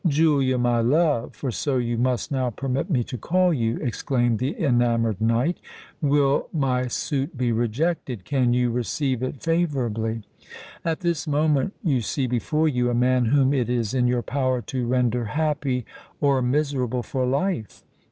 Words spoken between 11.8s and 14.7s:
you see before you a man whom it is in your power